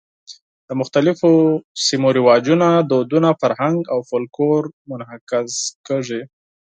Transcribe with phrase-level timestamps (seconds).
[0.67, 1.31] د مختلفو
[1.85, 5.51] سیمو رواجونه، دودونه، فرهنګ او فولکلور منعکس
[5.87, 6.21] کېږي.